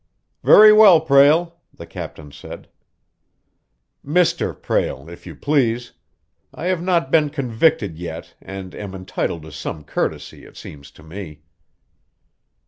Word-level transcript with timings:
"Very 0.43 0.73
well, 0.73 0.99
Prale," 0.99 1.57
the 1.75 1.85
captain 1.85 2.31
said. 2.31 2.67
"Mr. 4.03 4.59
Prale, 4.59 5.07
if 5.07 5.27
you 5.27 5.35
please. 5.35 5.91
I 6.51 6.65
have 6.65 6.81
not 6.81 7.11
been 7.11 7.29
convicted 7.29 7.99
yet 7.99 8.33
and 8.41 8.73
am 8.73 8.95
entitled 8.95 9.43
to 9.43 9.51
some 9.51 9.83
courtesy, 9.83 10.43
it 10.43 10.57
seems 10.57 10.89
to 10.89 11.03
me." 11.03 11.43